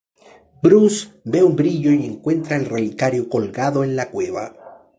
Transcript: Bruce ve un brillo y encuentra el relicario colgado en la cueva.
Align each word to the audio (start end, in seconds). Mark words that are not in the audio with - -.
Bruce 0.63 1.07
ve 1.25 1.43
un 1.43 1.55
brillo 1.55 1.91
y 1.91 2.07
encuentra 2.07 2.55
el 2.57 2.65
relicario 2.65 3.29
colgado 3.29 3.83
en 3.83 3.95
la 3.95 4.09
cueva. 4.09 4.55